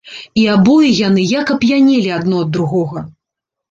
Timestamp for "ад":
2.49-2.53